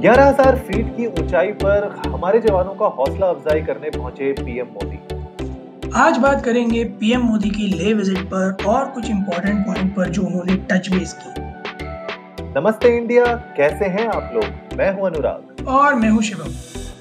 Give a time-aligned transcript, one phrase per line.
[0.00, 5.90] ग्यारह हज़ार फीट की ऊंचाई पर हमारे जवानों का हौसला अफजाई करने पहुँचे पीएम मोदी।
[5.96, 10.22] आज बात करेंगे पीएम मोदी की ले विज़िट पर और कुछ इंपॉर्टेंट पॉइंट पर जो
[10.22, 11.42] उन्होंने टच बेस की।
[12.60, 13.24] नमस्ते इंडिया
[13.56, 14.78] कैसे हैं आप लोग?
[14.78, 16.54] मैं हूँ अनुराग। और मैं हूँ शिवम।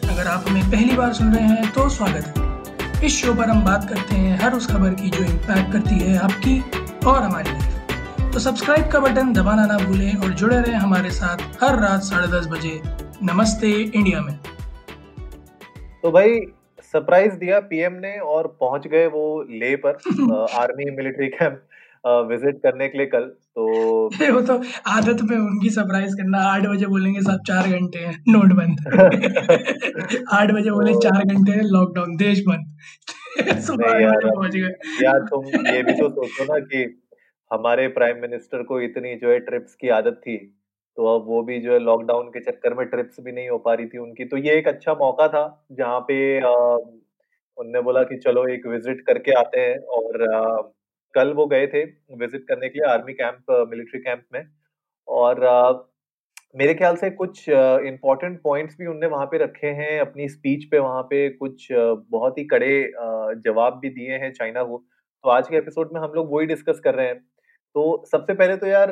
[0.09, 3.63] अगर आप हमें पहली बार सुन रहे हैं तो स्वागत है। इस शो पर हम
[3.65, 6.59] बात करते हैं हर उस खबर की जो इम्पैक्ट करती है आपकी
[7.07, 7.49] और हमारी
[8.33, 12.27] तो सब्सक्राइब का बटन दबाना ना भूलें और जुड़े रहें हमारे साथ हर रात साढ़े
[12.27, 12.81] दस बजे
[13.23, 14.35] नमस्ते इंडिया में।
[16.03, 16.39] तो भाई
[16.83, 19.97] सरप्राइज़ दिया पीएम ने और पहुँच गए वो ले पर
[20.59, 21.63] आर्मी मिलिट्री कैंप
[22.29, 23.23] विज़िट करने के लिए कल
[23.57, 23.63] तो
[24.33, 28.53] वो तो आदत में उनकी सरप्राइज़ करना आठ बजे बोलेंगे सब चार घंटे हैं नोट
[28.53, 28.77] बंद।
[30.33, 32.65] आठ बजे बोले तो चार घंटे हैं लॉकडाउन देश बंद।
[33.65, 34.29] सुबह यार,
[35.03, 36.85] यार तुम ये भी तो सोचो ना कि
[37.51, 40.37] हमारे प्राइम मिनिस्टर को इतनी जो है ट्रिप्स की आदत थी
[40.97, 43.73] तो अब वो भी जो है लॉकडाउन के चक्कर में ट्रिप्स भी नहीं हो पा
[43.73, 46.17] रही थी उनकी। तो ये एक अच्छा मौका था जहाँ पे
[47.57, 50.61] उनने बोला कि चलो एक विज़िट करके आते हैं और आ,
[51.13, 51.83] कल वो गए थे
[52.15, 54.43] विज़िट करने के लिए आर्मी कैंप मिलिट्री कैंप में।
[55.07, 55.71] और आ,
[56.55, 60.79] मेरे ख्याल से कुछ इम्पोर्टेंट पॉइंट्स भी उनने वहाँ पे रखे हैं अपनी स्पीच पे
[60.79, 62.69] वहाँ पे कुछ बहुत ही कड़े
[63.41, 64.77] जवाब भी दिए हैं चाइना को।
[65.23, 67.23] तो आज के एपिसोड में हम लोग वही डिस्कस कर रहे हैं।
[67.77, 68.91] तो सबसे पहले तो यार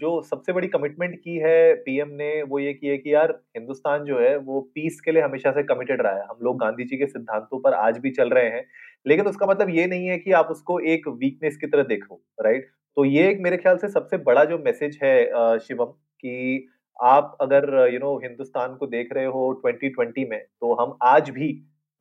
[0.00, 4.04] जो सबसे बड़ी कमिटमेंट की है पीएम ने, वो ये की है कि यार, हिंदुस्तान
[4.04, 6.96] जो है, वो पीस के लिए हमेशा से कमिटेड रहा है। हम लोग गांधी जी
[6.96, 8.64] के सिद्धांतों पर आज भी चल रहे हैं।
[9.06, 12.70] लेकिन उसका मतलब ये नहीं है कि आप उसको एक वीकनेस की तरह देखो राइट
[12.96, 17.88] तो ये एक मेरे ख्याल से सबसे बड़ा जो मैसेज है शिवम, कि आप अगर
[17.92, 21.52] यू नो हिंदुस्तान को देख रहे हो 2020 में तो हम आज भी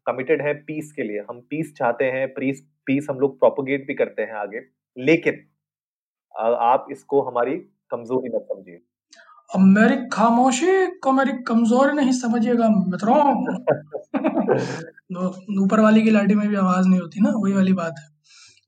[0.05, 3.93] कमिटेड हैं पीस के लिए। हम पीस चाहते हैं पीस पीस हम लोग प्रोपोगेट भी
[3.95, 4.61] करते हैं आगे।
[4.97, 5.45] लेकिन
[6.35, 7.55] आप इसको हमारी
[7.91, 8.81] कमज़ोरी मत समझिए।
[9.49, 13.15] मेरी खामोशी को मेरी कमज़ोरी नहीं समझिएगा मित्रों।
[15.63, 18.09] ऊपर वाली की लाठी में भी आवाज़ नहीं होती ना वही वाली बात है।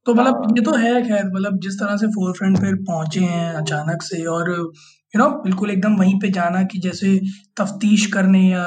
[0.06, 3.20] तो मतलब हाँ। ये तो है खैर मतलब जिस तरह से फोर फ्रंट पे पहुँचे
[3.20, 7.18] हैं अचानक से और यू नो बिल्कुल एकदम वहीं पे जाना कि जैसे
[7.58, 8.66] तफ्तीश करने या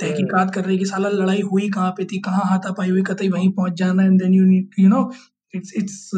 [0.00, 3.52] तहकीकात कर रहे कि साला लड़ाई हुई कहाँ पे थी कहाँ हाथापाई हुई कतई वहीं
[3.52, 5.10] पहुँच जाना and then you need you know
[5.56, 6.10] it's it's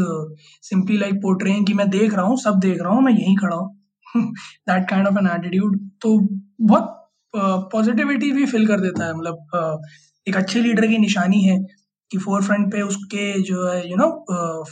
[0.62, 3.56] simply like portraying कि मैं देख रहा हूँ सब देख रहा हूँ मैं यहीं खड़ा
[3.56, 4.32] हूँ।
[4.68, 6.18] That kind of an attitude तो
[6.60, 6.94] बहुत
[7.34, 9.76] पॉजिटिविटी uh, भी फील कर देता है मतलब uh,
[10.28, 11.58] एक अच्छे लीडर की निशानी है
[12.10, 14.68] कि फोर फ्रंट पे उसके जो है you you no know, uh,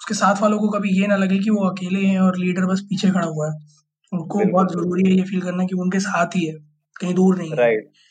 [0.00, 2.80] उसके साथ वालों को कभी ये ना लगे कि वो अकेले हैं और लीडर बस
[2.80, 3.58] पीछे खड़ा हुआ है।
[4.12, 6.54] उनको बहुत ज़रूरी है ये फील करना कि उनके साथ ही है
[7.00, 8.09] कहीं दूर नहीं राइट right.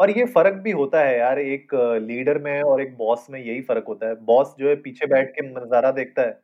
[0.00, 3.60] और ये फ़र्क भी होता है यार, एक लीडर में और एक बॉस में यही
[3.62, 6.38] फ़र्क होता है। बॉस जो है पीछे बैठ के नज़ारा देखता है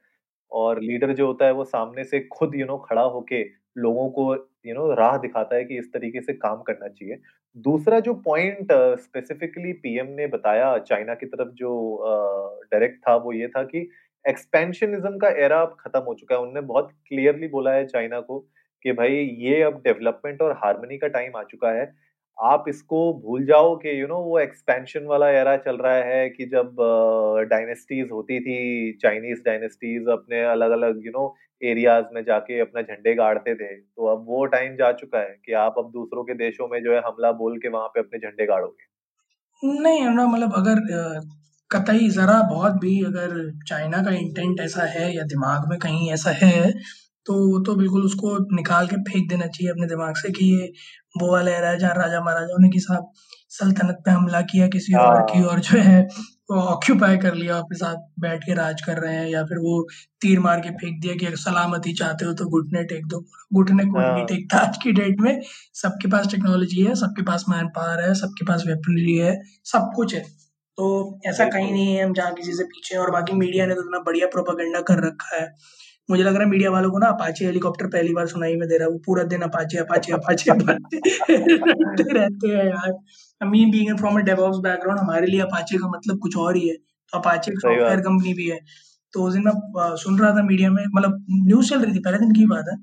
[0.52, 3.42] और लीडर जो होता है वो सामने से खुद, यू नो, खड़ा होके
[3.78, 4.34] लोगों को,
[4.66, 7.18] यू नो, राह दिखाता है कि इस तरीके से काम करना चाहिए।
[7.56, 11.72] दूसरा जो पॉइंट स्पेसिफिकली पीएम ने बताया चाइना की तरफ़ जो
[12.64, 13.88] डायरेक्ट था वो ये था कि
[14.24, 18.38] एक्सपेंशनिज्म का एरा अब खत्म हो चुका है। उनने बहुत क्लियरली बोला है चाइना को
[18.84, 21.84] कि भाई ये अब डेवलपमेंट और हारमोनी का टाइम आ चुका है।
[22.38, 26.46] आप इसको भूल जाओ कि यू नो वो एक्सपेंशन वाला एरा चल रहा है कि
[26.46, 26.76] जब
[27.50, 28.58] डायनेस्टीज होती थी
[29.02, 34.06] चाइनीज़ डायनेस्टीज अपने अलग अलग यू नो एरियाज़ में जाके अपना झंडे गाड़ते थे तो
[34.06, 37.00] अब वो टाइम जा चुका है कि आप अब दूसरों के देशों में जो है
[37.06, 38.86] हमला बोल के वहाँ पे अपने झंडे गाड़ोगे।
[39.62, 40.80] नहीं ना मतलब अगर
[41.70, 43.32] कतई जरा बहुत भी अगर
[43.68, 46.52] चाइना का इंटेंट ऐसा है या दिमाग में कहीं ऐसा है
[47.26, 50.72] तो वो तो बिल्कुल उसको निकाल के फेंक देना चाहिए अपने दिमाग से कि ये
[51.20, 52.96] वो वाला एरा है जहाँ राजा महाराजाओं ने किसी
[53.50, 56.00] सल्तनत पे हमला किया किसी और की हाँ। और जो है
[56.50, 59.82] वो ऑक्यूपाई कर लिया अपने साथ बैठ के राज कर रहे हैं या फिर वो
[60.22, 63.20] तीर मार के फेंक दिया कि अगर सलामती चाहते हो तो घुटने टेक दो।
[63.54, 65.40] घुटने को नहीं हाँ। टेकता आज की डेट में।
[65.74, 70.14] सबके पास टेक्नोलॉजी है सबके पास मैन पावर है सबके पास वेपनरी है सब कुछ
[70.14, 70.20] है।
[70.78, 73.80] तो ऐसा कहीं नहीं है हम जहाँ किसी से पीछे और बाकी मीडिया ने तो
[73.80, 75.46] इतना बढ़िया प्रोपागेंडा कर रखा है।
[76.10, 78.78] मुझे लग रहा है मीडिया वालों को ना अपाचे हेलीकॉप्टर पहली बार सुनाई में दे
[78.78, 82.92] रहा है। वो पूरा दिन अपाचे अपाचे अपाचे अपाचे रहते हैं यार।
[83.40, 86.74] Me being from a DevOps background हमारे लिए अपाचे का मतलब कुछ और ही है।
[86.76, 88.58] तो अपाचे एक सॉफ्टवेयर कंपनी भी है।
[89.14, 92.18] तो उस दिन मैं सुन रहा था मीडिया में मतलब न्यूज़ चल रही थी पहले
[92.18, 92.76] दिन की बात है।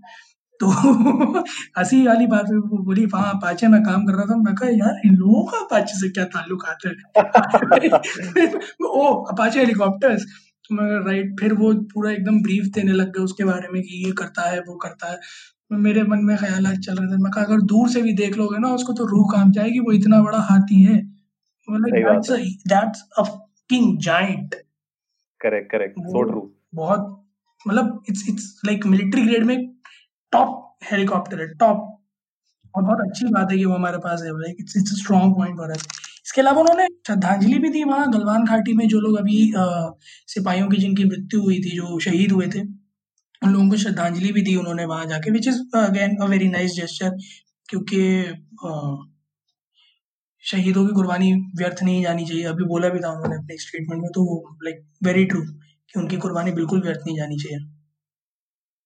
[0.59, 0.67] तो
[1.77, 2.45] हँसी वाली बात
[2.85, 5.99] बोली वहाँ अपाचे में काम कर रहा था। मैं कहा यार इन लोगों का अपाचे
[5.99, 8.59] से क्या ताल्लुक आते हैं?
[8.85, 10.25] ओ अपाचे हेलीकॉप्टर्स
[10.71, 14.11] मगर राइट फिर वो पूरा एकदम ब्रीफ देने लग गए उसके बारे में कि ये
[14.11, 15.19] करता है वो करता है।
[15.71, 18.57] मेरे मन में ख्याल चल रहे थे। मैं कहा अगर दूर से भी देख लोगे
[18.57, 20.97] ना उसको तो रूह काम जाएगी वो इतना बड़ा हाथी है।
[25.41, 27.25] करेक्ट करेक्ट सो ट्रू बहुत
[27.67, 29.57] मतलब it's it's like military grade में
[30.33, 31.89] टॉप हेलीकॉप्टर है टॉप
[32.75, 35.57] और बहुत अच्छी बात है कि वो हमारे पास है। Like it's it's a point
[35.57, 35.87] for us.
[36.33, 39.35] इसके अलावा उन्होंने श्रद्धांजलि भी दी वहाँ गलवान घाटी में जो लोग अभी
[40.27, 42.61] सिपाहियों की जिनकी मृत्यु हुई थी, जो शहीद हुए थे,
[43.41, 46.71] उन लोगों को श्रद्धांजलि भी दी उन्होंने वहाँ जाके which is again a very nice
[46.75, 47.17] gesture
[47.69, 48.01] क्योंकि
[50.43, 54.09] शहीदों की कुर्बानी व्यर्थ नहीं जानी चाहिए। अभी बोला भी था उन्होंने अपने स्टेटमेंट में
[54.11, 54.25] तो
[54.65, 57.59] लाइक वेरी ट्रू कि उनकी कुर्बानी बिल्कुल व्यर्थ नहीं जानी चाहिए।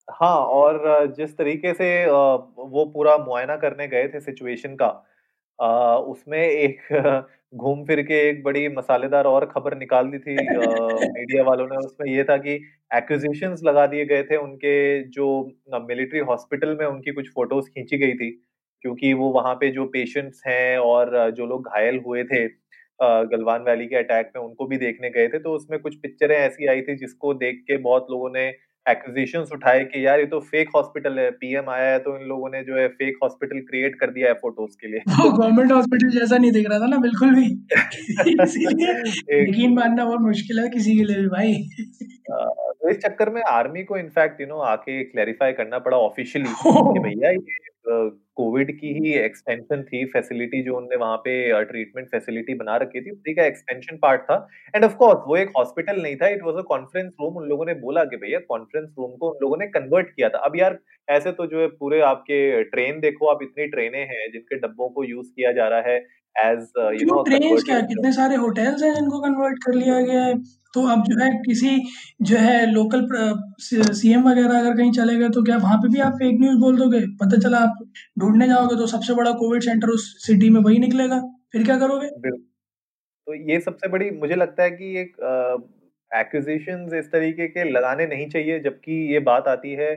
[0.07, 4.87] हाँ, और जिस तरीके से वो पूरा मुआयना करने गए थे सिचुएशन का
[5.59, 6.79] उसमें एक
[7.55, 10.33] घूम फिर के एक बड़ी मसालेदार और खबर निकाल दी थी
[11.09, 12.53] मीडिया वालों ने। उसमें ये था कि
[12.91, 14.73] एक्यूज़ेशन्स लगा दिए गए थे उनके
[15.09, 15.27] जो
[15.81, 18.29] मिलिट्री हॉस्पिटल में उनकी कुछ फ़ोटोज़ खींची गई थी,
[18.83, 22.47] क्योंकि वो वहाँ पे जो पेशेंट्स हैं और जो लोग घायल हुए थे
[22.99, 26.67] गलवान वैली के अटैक में उनको भी देखने गए थे, तो उसमें कुछ पिक्चरें ऐसी
[26.67, 28.47] आई थी जिसको देख के बहुत लोगों ने
[28.89, 32.49] एक्यूज़ेशन्स उठाए कि यार ये तो फेक हॉस्पिटल है, पीएम आया है तो इन लोगों
[32.49, 36.09] ने जो है फेक हॉस्पिटल क्रिएट कर दिया है फ़ोटोज़ के लिए। वो गवर्नमेंट हॉस्पिटल
[36.09, 37.45] जैसा नहीं दिख रहा था ना बिल्कुल भी
[38.43, 38.93] इसीलिए
[39.41, 41.53] यकीन मानना बहुत मुश्किल है किसी के लिए भी भाई।
[42.87, 46.49] तो इस चक्कर में आर्मी को इनफैक्ट यू नो आके क्लैरिफाई करना पड़ा ऑफ़िशियली
[46.93, 47.57] कि भैया ये
[48.37, 53.11] कोविड की ही एक्सटेंशन थी फैसिलिटी जो उन्होंने वहाँ पे ट्रीटमेंट फैसिलिटी बना रखी थी,
[53.11, 54.35] उसी का एक्सटेंशन पार्ट था
[54.75, 57.65] एंड ऑफ़ कोर्स वो एक हॉस्पिटल नहीं था, it was a conference room उन लोगों
[57.65, 60.77] ने बोला कि भैया कॉन्फ्रेंस रूम को उन लोगों ने कन्वर्ट किया था। अब यार
[61.07, 65.03] ऐसे तो जो है पूरे आपके ट्रेन देखो आप इतनी ट्रेनें हैं जिनके डब्बों को
[65.05, 65.99] यूज़ किया जा रहा है
[66.37, 70.33] एज़ यू नो ट्रेन्स क्या कितने सारे होटल्स हैं जिनको कन्वर्ट कर लिया गया है।
[70.73, 71.69] तो अब जो है किसी
[72.21, 73.07] जो है लोकल
[73.61, 76.77] सीएम वगैरह अगर कहीं चले गए तो क्या वहाँ पे भी आप फेक न्यूज़ बोल
[76.77, 76.99] दोगे?
[77.21, 77.79] पता चला आप
[78.19, 81.19] ढूँढने जाओगे तो सबसे बड़ा कोविड सेंटर उस सिटी में वही निकलेगा,
[81.53, 82.09] फिर क्या करोगे?
[82.27, 85.15] तो ये सबसे बड़ी मुझे लगता है कि एक
[86.11, 89.89] एक्यूज़ेशन्स इस तरीके के लगाने नहीं चाहिए जबकि ये बात आती है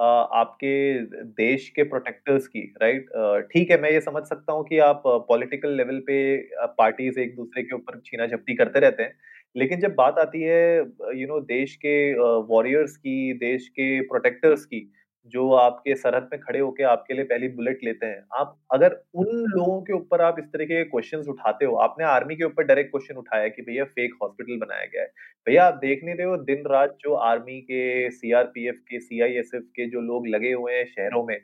[0.00, 3.06] आपके देश के प्रोटेक्टर्स की, राइट?
[3.52, 7.74] ठीक है, मैं ये समझ सकता हूँ कि आप पॉलिटिकल लेवल पे पार्टीज़ एक-दूसरे के
[7.74, 9.16] ऊपर छीना-झपटी करते रहते हैं।
[9.56, 10.76] लेकिन जब बात आती है
[11.14, 14.92] यू नो देश के वॉरियर्स की, देश के प्रोटेक्टर्स की,
[15.26, 19.26] जो आपके सरहद पे खड़े होके आपके लिए पहली बुलेट लेते हैं, आप अगर उन
[19.28, 22.90] लोगों के ऊपर आप इस तरीके के क्वेश्चन्स उठाते हो, आपने आर्मी के ऊपर डायरेक्ट
[22.90, 25.08] क्वेश्चन उठाया कि भैया फेक हॉस्पिटल बनाया गया है।
[25.46, 30.00] भैया आप देख नहीं रहे हो दिन-रात जो आर्मी के, सीआरपीएफ के, सीआईएसएफ के जो
[30.00, 31.40] लोग लगे हुए हैं शहरों में,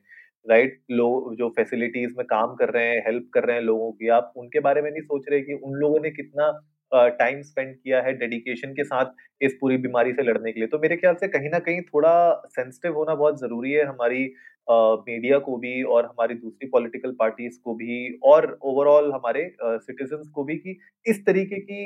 [0.51, 0.83] राइट?
[0.91, 4.33] लोग जो फैसिलिटीज़ में काम कर रहे हैं, हेल्प कर रहे हैं लोगों की, आप
[4.37, 8.13] उनके बारे में नहीं सोच रहे कि उन लोगों ने कितना टाइम स्पेंड किया है
[8.15, 11.51] डेडिकेशन के साथ इस पूरी बीमारी से लड़ने के लिए। तो मेरे ख्याल से कहीं
[11.51, 12.15] ना कहीं थोड़ा
[12.51, 14.25] सेंसिटिव होना बहुत ज़रूरी है हमारी
[14.69, 20.45] मीडिया को भी और हमारी दूसरी पॉलिटिकल पार्टीज़ को भी और ओवरऑल हमारे सिटीजन्स को
[20.45, 21.85] भी कि इस तरीके की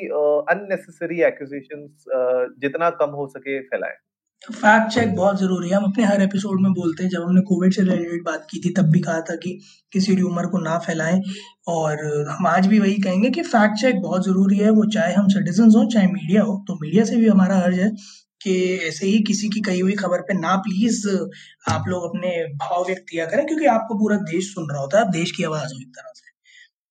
[0.48, 3.96] अननेसेसरी एक्यूज़ेशन्स अ, जितना कम हो सके फैलाएँ।
[4.44, 7.72] फैक्ट चेक बहुत ज़रूरी है। हम अपने हर एपिसोड में बोलते हैं, जब हमने कोविड
[7.72, 9.58] से रिलेटेड बात की थी, तब भी कहा था कि
[9.92, 11.20] किसी र्यूमर को ना फैलाएँ
[11.68, 15.28] और हम आज भी वही कहेंगे कि फैक्ट चेक बहुत ज़रूरी है, वो चाहे हम
[15.28, 17.90] सिटीजन हों, चाहे मीडिया हो। तो मीडिया से भी हमारा अर्ज़ है
[18.40, 18.54] कि
[18.88, 21.06] ऐसे ही किसी की कही हुई खबर पे ना प्लीज़
[21.68, 25.04] आप लोग अपने भाव व्यक्त किया करें क्योंकि आपको पूरा देश सुन रहा होता है,
[25.04, 26.30] आप देश की आवाज़ हो एक तरह से।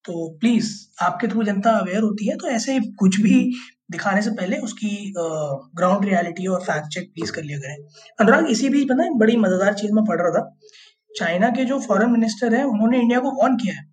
[0.05, 3.39] तो प्लीज़ आपके थ्रू जनता अवेयर होती है, तो ऐसे कुछ भी
[3.89, 7.87] दिखाने से पहले उसकी ग्राउंड रियलिटी और फैक्ट चेक प्लीज़ कर लिया करें।
[8.19, 10.43] अनुराग इसी बीच पता है बड़ी मज़ेदार चीज़ मैं पढ़ रहा था,
[11.11, 13.83] चाइना के जो फॉरेन मिनिस्टर हैं, उन्होंने इंडिया को वार्न किया है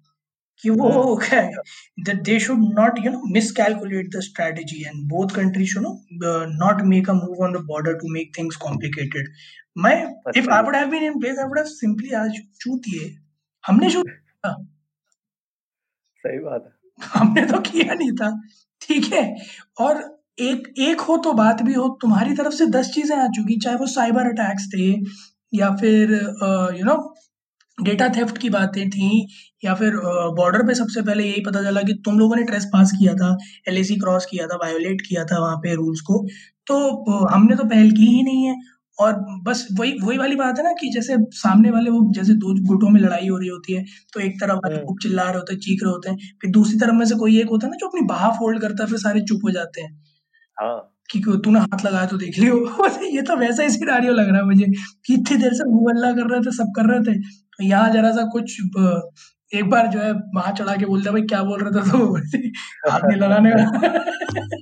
[0.63, 0.89] कि वो
[1.23, 5.83] क्या है अच्छा। They should not you know miscalculate the strategy and both countries should
[5.83, 5.93] no
[6.57, 9.33] not make a move on the border to make things complicated.
[9.77, 9.95] मैं
[10.37, 13.15] if I would have been in place I would have simply आज asked चूतिए
[13.65, 14.53] हमने shoot किया
[16.25, 18.29] सही बात है। हमने तो किया नहीं था,
[18.83, 19.25] ठीक है?
[19.81, 20.03] और
[20.43, 23.77] एक एक हो तो बात भी हो, तुम्हारी तरफ़ से 10 चीज़ें आ चुकी, चाहे
[23.79, 24.91] वो साइबर अटैक्स थे
[25.53, 26.13] या फिर
[26.79, 26.97] यू नो
[27.79, 29.11] डेटा थेफ्ट की बातें थी
[29.65, 29.97] या फिर
[30.37, 33.37] बॉर्डर पे सबसे पहले यही पता चला कि तुम लोगों ने ट्रेस पास किया था,
[33.69, 36.27] एलएसी क्रॉस किया था, वायोलेट किया था वहाँ पे रूल्स को,
[36.67, 38.57] तो हमने तो पहल की ही नहीं है।
[39.03, 42.55] और बस वही वही वाली बात है ना कि जैसे सामने वाले वो जैसे 2
[42.67, 45.53] गुटों में लड़ाई हो रही होती है, तो एक तरफ़ वाले खूब चिल्ला रहे होते
[45.55, 47.77] हैं, चीख रहे होते हैं, फिर दूसरी तरफ़ में से कोई एक होता है ना
[47.81, 49.93] जो अपनी बाँह फ़ोल्ड करता है, फिर सारे चुप हो जाते हैं।
[50.57, 50.79] हाँ।
[51.11, 52.57] कि तूने हाथ लगाया तो देख लियो।
[53.17, 54.67] ये तो वैसा ही सिनेरियो लग रहा है मुझे
[55.07, 57.91] कि इतनी देर से हूँ हल्ला कर रहे थे, सब कर रहे थे। तो यहाँ
[57.93, 58.57] ज़रा-सा कुछ
[59.53, 62.15] एक बार जो है वहाँ चढ़ा के बोलते "भाई क्या बोल रहे थे?" तो
[62.91, 63.65] हाथ नहीं लगाने का।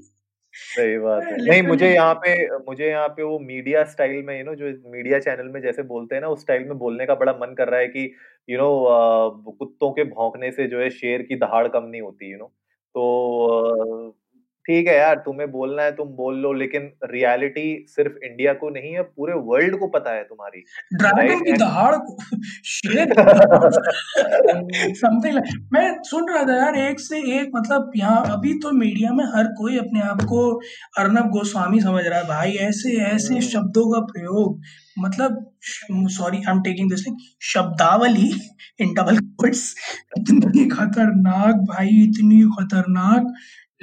[0.70, 4.36] सही बात है। नहीं लिटरली मुझे यहाँ पे मुझे यहाँ पे वो मीडिया स्टाइल में
[4.38, 7.14] यू नो जो मीडिया चैनल में जैसे बोलते हैं ना, उस स्टाइल में बोलने का
[7.14, 8.04] बड़ा मन कर रहा है कि
[8.48, 12.38] यू नो कुत्तों के भौंकने से जो है शेर की दहाड़ कम नहीं होती, यू
[12.38, 12.52] नो।
[12.94, 14.16] तो
[14.66, 18.92] ठीक है यार तुम्हें बोलना है तुम बोल लो लेकिन रियलिटी सिर्फ़ इंडिया को नहीं
[18.92, 20.60] है पूरे वर्ल्ड को पता है तुम्हारी
[20.94, 22.16] ड्रैगन की दहाड़ को
[24.94, 25.40] समथिंग
[25.72, 29.46] मैं सुन रहा था यार एक से एक मतलब यहाँ अभी तो मीडिया में हर
[29.54, 30.42] कोई अपने आप को
[30.98, 34.60] अर्नब गोस्वामी समझ रहा है भाई ऐसे ऐसे हम्म। शब्दों का प्रयोग
[34.98, 35.46] मतलब
[36.10, 37.04] sorry I am taking this
[37.44, 38.30] शब्दावली
[38.80, 39.64] इन डबल कोट्स
[40.18, 43.32] इतनी खतरनाक भाई इतनी खतरनाक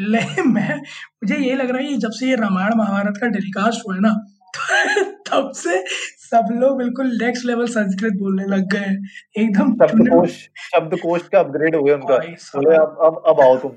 [0.01, 3.81] ले मैं मुझे ये लग रहा है कि जब से ये रामायण महाभारत का टेलीकास्ट
[3.87, 4.25] हुआ है ना
[5.31, 5.83] तब से
[6.19, 8.97] सब लोग बिल्कुल नेक्स्ट लेवल संस्कृत बोलने लग गए
[9.43, 13.71] एकदम शब्दकोश शब्दकोश का अपग्रेड हुए उनका। बोले अब अब अब आओ तुम।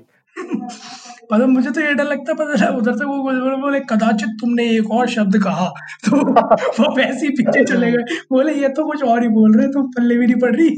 [1.33, 4.69] मतलब मुझे तो ये डर लगता पता है उधर से वो बोले बोले कदाचित तुमने
[4.69, 5.67] एक और शब्द कहा।
[6.09, 6.17] तो
[6.51, 9.87] वो वैसे ही पीछे चले गए। बोले ये तो कुछ और ही बोल रहे तुम
[9.87, 10.69] पल्ले भी नहीं पड़ रही?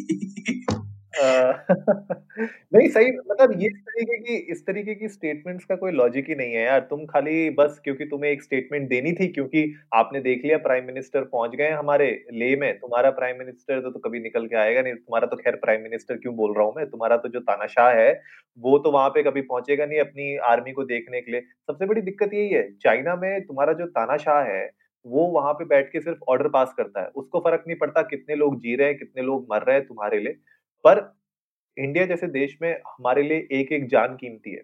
[2.73, 6.35] नहीं सही मतलब ये इस तरीके की इस तरीके की स्टेटमेंट्स का कोई लॉजिक ही
[6.35, 10.41] नहीं है यार। तुम खाली बस क्योंकि तुम्हें एक स्टेटमेंट देनी थी क्योंकि आपने देख
[10.45, 14.47] लिया प्राइम मिनिस्टर पहुँच गए हमारे ले में। तुम्हारा प्राइम मिनिस्टर तो, तो कभी निकल
[14.47, 16.85] के आएगा नहीं। तुम्हारा तो खैर प्राइम मिनिस्टर क्यों बोल रहा हूँ मैं?
[16.87, 18.11] तुम्हारा तो जो तानाशाह है
[18.59, 22.01] वो तो वहाँ पे कभी पहुंचेगा नहीं अपनी आर्मी को देखने के लिए। सबसे बड़ी
[22.01, 24.69] दिक्कत यही है चाइना में तुम्हारा जो तानाशाह है
[25.05, 28.35] वो वहाँ पे बैठ के सिर्फ़ ऑर्डर पास करता है। उसको फ़र्क नहीं पड़ता कितने
[28.35, 30.35] लोग जी रहे हैं कितने लोग मर रहे हैं तुम्हारे लिए।
[30.83, 31.01] पर
[31.77, 34.61] इंडिया जैसे देश में हमारे लिए एक-एक जान कीमती है,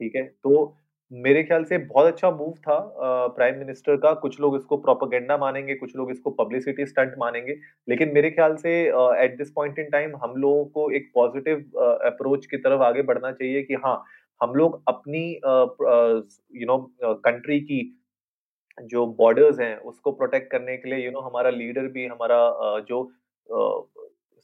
[0.00, 0.22] ठीक है?
[0.44, 0.76] तो
[1.12, 2.78] मेरे ख्याल से बहुत अच्छा मूव था
[3.36, 7.56] प्राइम मिनिस्टर का, कुछ लोग इसको प्रोपेगेंडा मानेंगे, कुछ लोग इसको पब्लिसिटी स्टंट मानेंगे,
[7.88, 8.72] लेकिन मेरे ख्याल से
[9.24, 11.58] at this point in time हम लोगों को एक पॉजिटिव
[12.10, 14.02] अप्रोच की तरफ़ आगे बढ़ना चाहिए कि हाँ,
[14.40, 15.24] हम लोग अपनी
[16.60, 16.78] यू नो
[17.26, 17.80] कंट्री की
[18.84, 22.06] जो बॉर्डर्स हैं, उसको प्रोटेक्ट करने के लिए यू you नो know, हमारा लीडर भी
[22.06, 23.02] हमारा uh, जो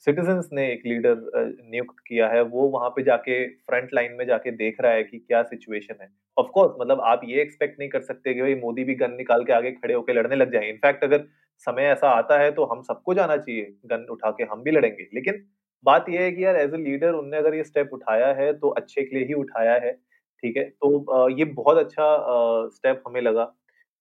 [0.06, 4.50] सिटीजन्स ने एक लीडर नियुक्त किया है, वो वहाँ पे जाके फ्रंट लाइन में जाके
[4.52, 8.00] देख रहा है कि क्या सिचुएशन है। ऑफ़ कोर्स मतलब आप ये एक्सपेक्ट नहीं कर
[8.02, 11.04] सकते कि भाई मोदी भी गन निकाल के आगे खड़े होकर लड़ने लग जाए। इनफैक्ट
[11.04, 11.24] अगर
[11.66, 15.08] समय ऐसा आता है तो हम सबको जाना चाहिए गन उठा के, हम भी लड़ेंगे।
[15.14, 15.42] लेकिन
[15.84, 18.68] बात यह है कि यार एज ए लीडर उनने अगर ये स्टेप उठाया है तो
[18.70, 20.64] अच्छे के लिए ही उठाया है, ठीक है?
[20.64, 23.44] तो ये बहुत अच्छा स्टेप हमें लगा।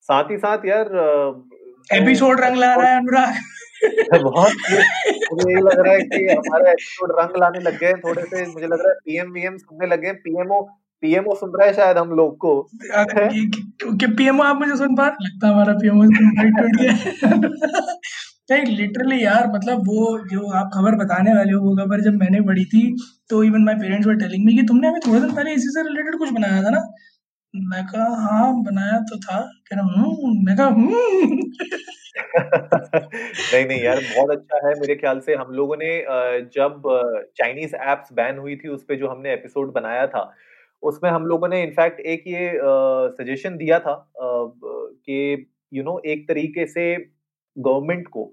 [0.10, 0.90] साथ ही साथ यार
[1.94, 3.34] एपिसोड रंग ला रहा है अनुराग।
[4.24, 4.52] बहुत
[5.34, 8.66] मुझे ये लग रहा है कि हमारे एपिसोड रंग लाने लग गए थोड़े से। मुझे
[8.66, 10.62] लग रहा है पीएम वीएम सुनने लगे पीएमओ
[11.02, 12.70] पीएमओ सुन रहा है शायद हम लोग को।
[13.80, 16.92] क्योंकि पीएमओ आप मुझे सुन पा लगता है हमारा पीएमओ टूट गया
[18.52, 22.42] नहीं लिटरली यार मतलब वो जो आप खबर बताने वाले हो वो खबर जब मैंने
[22.42, 22.98] पढ़ी थी
[23.30, 25.82] तो even my parents were telling me कि तुमने अभी थोड़े दिन पहले इसी से
[25.82, 26.92] रिलेटेड कुछ बनाया था ना?
[27.54, 30.92] मैं कहा हाँ बनाया तो था। कह रहा हूँ मैं कहा हूँ
[33.54, 35.90] नहीं, नहीं यार बहुत अच्छा है मेरे ख्याल से। हम लोगों ने
[36.56, 36.82] जब
[37.38, 40.24] चाइनीज़ एप्स बैन हुई थी उस पे जो हमने एपिसोड बनाया था,
[40.84, 42.52] उसमें हम लोगों ने इनफैक्ट एक ये
[43.18, 46.96] सजेशन दिया था कि यू नो एक तरीके से
[47.58, 48.24] गवर्नमेंट को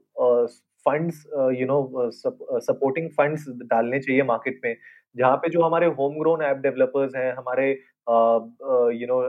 [0.88, 1.24] funds
[1.60, 4.76] you know supporting funds डालने चाहिए मार्केट में,
[5.16, 9.20] जहाँ पे जो हमारे होम ग्रोन ऐप डेवलपर्स हैं, हमारे यू नो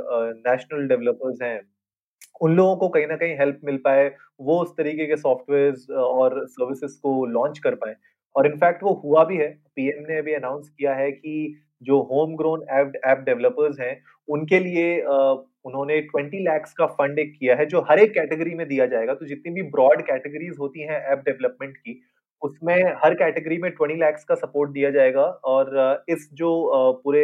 [0.47, 1.59] नेशनल डेवलपर्स हैं
[2.41, 4.07] उन लोगों को कहीं ना कहीं हेल्प मिल पाए,
[4.41, 7.95] वो उस तरीके के सॉफ्टवेयर्स और सर्विसेज़ को लॉन्च कर पाए
[8.35, 11.33] और इनफैक्ट वो हुआ भी है। पीएम ने अभी अनाउंस किया है कि
[11.81, 17.55] जो होम ग्रोन ऐप डेवलपर्स हैं, उनके लिए उन्होंने 20 लैक्स का फंड एक किया
[17.55, 21.01] है, जो हर एक कैटेगरी में दिया जाएगा। तो जितनी भी ब्रॉड कैटेगरीज़ होती हैं
[21.03, 22.01] ऐप डेवलपमेंट की,
[22.41, 26.51] उसमें हर कैटेगरी में 20 लैक्स का सपोर्ट दिया जाएगा और इस जो
[27.03, 27.24] पूरे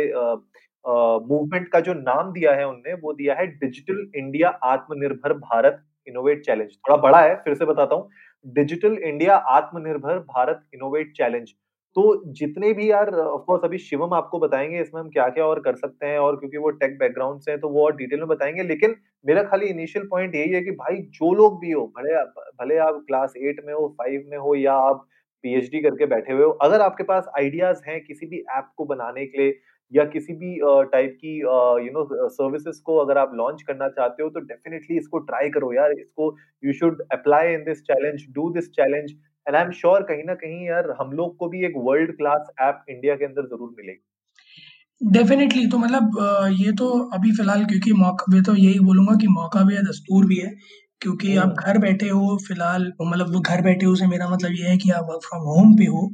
[0.85, 6.41] मूवमेंट का जो नाम दिया है उनने वो दिया है डिजिटल इंडिया आत्मनिर्भर भारत इनोवेट
[6.45, 8.09] चैलेंज। थोड़ा बड़ा है फिर से बताता हूँ।
[8.45, 11.53] डिजिटल इंडिया आत्मनिर्भर भारत इनोवेट चैलेंज।
[11.95, 12.03] तो
[12.37, 16.05] जितने भी यार ऑफकोर्स अभी शिवम आपको बताएँगे इसमें हम क्या क्या और कर सकते
[16.05, 18.95] हैं और क्योंकि वो टेक बैकग्राउंड से हैं तो वो और डिटेल में बताएँगे। लेकिन
[19.25, 22.15] मेरा खाली इनिशियल पॉइंट यही है कि भाई, जो लोग भी हो, भले
[22.59, 25.05] भले आप क्लास एट में हो फाइव में हो या आप
[25.43, 29.25] पीएचडी करके बैठे हुए हो, अगर आपके पास आइडियाज़ हैं किसी भी ऐप को बनाने
[29.25, 29.57] के लिए
[29.91, 30.55] या किसी भी
[30.91, 35.17] टाइप की यू नो सर्विसेज़ को अगर आप लॉन्च करना चाहते हो तो डेफिनेटली इसको
[35.27, 39.11] ट्राई करो यार। इसको you should apply in this challenge do this challenge
[39.47, 42.47] and I am sure कहीं ना कहीं यार हम लोग को भी एक वर्ल्ड क्लास
[42.61, 46.17] ऐप इंडिया के अंदर ज़रूर मिलेगी। डेफिनेटली तो मतलब
[46.59, 50.25] ये तो अभी फ़िलहाल क्योंकि मौका मैं तो यही बोलूँगा कि मौका भी है दस्तूर
[50.25, 50.53] भी है
[51.01, 54.69] क्योंकि आप घर बैठे हो फ़िलहाल मतलब वो घर बैठे हो से मेरा मतलब ये
[54.69, 56.09] है कि आप वर्क फ्रॉम होम पे हो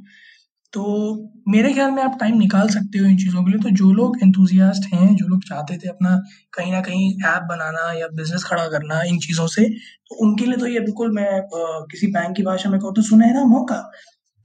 [0.74, 0.84] तो
[1.48, 4.18] मेरे ख्याल में आप टाइम निकाल सकते हो इन चीज़ों के लिए, तो जो लोग
[4.24, 6.16] एंथुसियास्ट हैं, जो लोग चाहते थे अपना
[6.54, 9.66] कहीं न कहीं ऐप बनाना या बिज़नेस खड़ा करना इन चीज़ों से,
[10.08, 11.30] तो उनके लिए तो ये बिल्कुल मैं
[11.92, 13.82] किसी बैंक की भाषा में कहूँ तो सुनहरा मौका।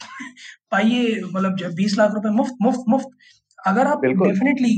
[0.72, 3.08] पाइए मतलब जब बीस लाख रुपए मुफ़्त, मुफ़्त, मुफ़्त।
[3.66, 4.74] अगर आप डेफ़िनेटली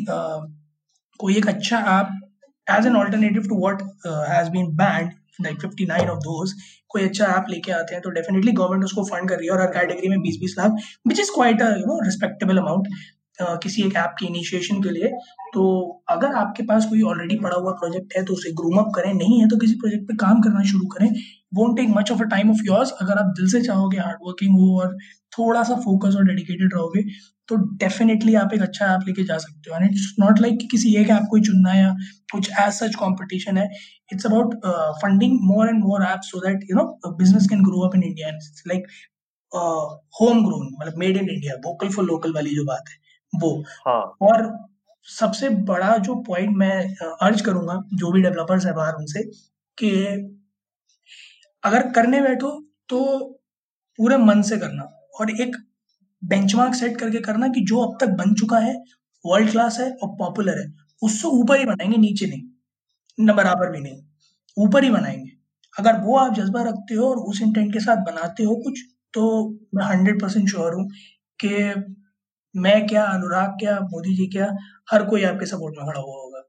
[1.20, 2.18] कोई एक अच्छा app
[2.66, 3.82] as an alternative to what
[4.30, 6.52] has been banned like 59 of those
[6.90, 9.60] कोई अच्छा ऐप लेके आते हैं तो डेफिनेटली गवर्नमेंट उसको फंड कर रही है और
[9.60, 10.72] हर कैटेगरी में बीस बीस lakh
[11.08, 12.88] which is quite you know respectable amount
[13.62, 15.08] किसी एक ऐप के इनिशिएशन के लिए।
[15.54, 15.64] तो
[16.10, 19.40] अगर आपके पास कोई ऑलरेडी पड़ा हुआ प्रोजेक्ट है तो उसे ग्रूम अप करें, नहीं
[19.40, 21.08] है तो किसी प्रोजेक्ट पे काम करना शुरू करें।
[21.54, 24.58] Won't take much of a time of yours अगर आप दिल से चाहोगे हार्ड वर्किंग
[24.60, 24.96] हो और
[25.38, 27.02] थोड़ा सा फोकस और डेडिकेटेड रहोगे
[27.48, 30.94] तो डेफिनेटली आप एक अच्छा ऐप लेके जा सकते हो। एंड इट्स नॉट लाइक किसी
[30.96, 31.94] एक ऐप को ही चुनना या
[32.32, 33.68] कुछ एज सच कॉम्पिटिशन है।
[34.12, 34.54] It's about
[35.02, 38.30] funding more and more app so that you know business can grow up in India
[38.66, 38.86] like
[40.20, 43.52] home grown मतलब made in India vocal for local वाली जो बात है वो।
[43.86, 44.52] हाँ। और
[45.08, 46.74] सबसे बड़ा जो पॉइंट मैं
[47.22, 49.22] अर्ज़ करूँगा जो भी डेवलपर्स है बाहर उनसे
[49.78, 49.90] कि
[51.62, 52.50] अगर करने बैठो
[52.88, 52.98] तो
[53.98, 54.82] पूरे मन से करना।
[55.18, 55.56] और एक
[56.22, 58.74] बेंचमार्क सेट करके करना कि जो अब तक बन चुका है
[59.24, 60.66] वर्ल्ड क्लास है और पॉपुलर है,
[61.02, 62.42] उससे ऊपर ही बनाएँगे, नीचे नहीं,
[63.18, 64.02] न बराबर भी नहीं,
[64.56, 65.30] ऊपर ही बनाएँगे।
[65.74, 68.80] अगर वो आप जज्बा रखते हो और उस इंटेंट के साथ बनाते हो कुछ
[69.14, 69.24] तो
[69.74, 70.88] मैं हंड्रेड परसेंट श्योर हूँ
[71.38, 71.48] कि
[72.54, 74.46] मैं क्या, अनुराग क्या, मोदी जी क्या,
[74.92, 76.42] हर कोई आपके सपोर्ट में खड़ा हुआ होगा।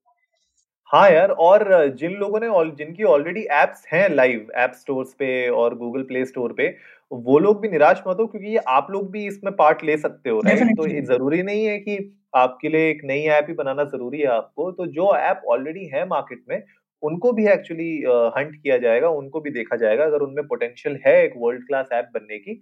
[0.90, 5.78] हाँ यार, और जिन लोगों ने जिनकी ऑलरेडी एप्स हैं लाइव ऐप स्टोर्स पे और
[5.78, 6.68] गूगल प्ले स्टोर पे
[7.12, 10.30] वो लोग भी निराश मत हो क्योंकि ये आप लोग भी इसमें पार्ट ले सकते
[10.30, 11.98] हो राइट तो ये ज़रूरी नहीं है कि
[12.36, 16.06] आपके लिए एक नई ऐप ही बनाना ज़रूरी है आपको। तो जो ऐप ऑलरेडी है
[16.08, 16.62] मार्केट में
[17.04, 17.92] उनको भी एक्चुअली
[18.38, 22.10] हंट किया जाएगा उनको भी देखा जाएगा। अगर उनमें पोटेंशियल है एक वर्ल्ड क्लास ऐप
[22.13, 22.60] बनने की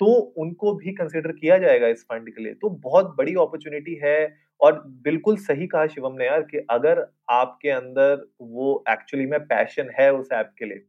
[0.00, 0.06] तो
[0.38, 4.18] उनको भी कंसिडर किया जाएगा इस फंड के लिए। तो बहुत बड़ी अपॉर्चुनिटी है
[4.60, 9.90] और बिल्कुल सही कहा शिवम ने यार कि अगर आपके अंदर वो एक्चुअली में पैशन
[10.00, 10.84] है उस ऐप के लिए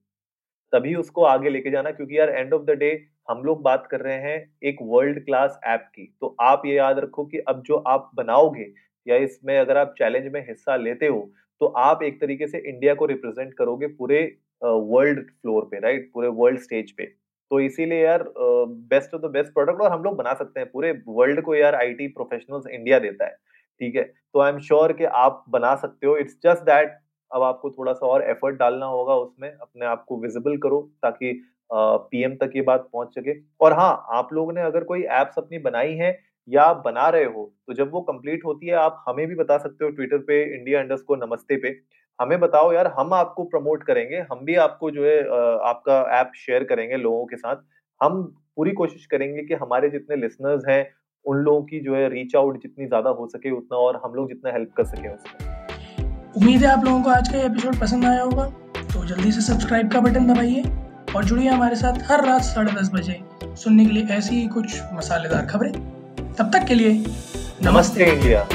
[0.73, 2.91] तभी उसको आगे लेके जाना, क्योंकि यार एंड ऑफ़ द डे
[3.29, 6.99] हम लोग बात कर रहे हैं एक वर्ल्ड क्लास ऐप की। तो आप ये याद
[6.99, 8.71] रखो कि अब जो आप बनाओगे
[9.07, 11.29] या इसमें अगर आप चैलेंज में हिस्सा लेते हो
[11.61, 14.21] तो आप एक तरीके से इंडिया को रिप्रेजेंट करोगे पूरे
[14.61, 17.05] वर्ल्ड फ्लोर पे राइट पूरे वर्ल्ड स्टेज पे।
[17.51, 20.91] तो इसीलिए यार best of the best product और हम लोग बना सकते हैं। पूरे
[21.09, 23.35] वर्ल्ड को यार आईटी प्रोफेशनल्स इंडिया देता है,
[23.81, 24.03] ठीक है?
[24.03, 26.97] तो आई एम श्योर कि आप बना सकते हो। इट्स जस्ट दैट
[27.31, 31.41] अब आपको थोड़ा सा और एफर्ट डालना होगा उसमें, अपने आप को विजिबल करो ताकि
[31.71, 35.59] पीएम तक ये बात पहुँच सके। और हाँ आप लोगों ने अगर कोई एप्स अपनी
[35.59, 39.35] बनाई है या बना रहे हो तो जब वो कंप्लीट होती है, आप हमें भी
[39.35, 41.75] बता सकते हो ट्विटर पे इंडिया अंडर नमस्ते पे।
[42.19, 45.19] हमें बताओ यार, हम आपको प्रमोट करेंगे, हम भी आपको जो है
[45.65, 47.63] आपका ऐप शेयर करेंगे लोगों के साथ।
[48.01, 48.23] हम
[48.55, 50.89] पूरी कोशिश करेंगे कि हमारे जितने लिसनर्स हैं,
[51.25, 54.27] उन लोगों की जो है रीच आउट जितनी ज़्यादा हो सके उतना और हम लोग
[54.29, 55.58] जितना हेल्प कर सके उसमें
[56.37, 58.43] उम्मीद है आप लोगों को आज का एपिसोड पसंद आया होगा।
[58.93, 60.63] तो जल्दी से सब्सक्राइब का बटन दबाइए
[61.15, 63.19] और जुड़िए हमारे साथ हर रात साढ़े दस बजे
[63.63, 65.71] सुनने के लिए ऐसी ही कुछ मसालेदार खबरें।
[66.35, 66.91] तब तक के लिए
[67.63, 68.47] नमस्ते इंडिया।